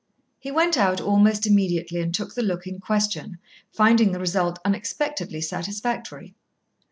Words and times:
He 0.39 0.49
went 0.49 0.77
out 0.79 0.99
almost 0.99 1.45
immediately 1.45 2.01
and 2.01 2.11
took 2.11 2.33
the 2.33 2.41
look 2.41 2.65
in 2.65 2.79
question, 2.79 3.37
finding 3.71 4.13
the 4.13 4.19
result 4.19 4.57
unexpectedly 4.65 5.41
satisfactory. 5.41 6.33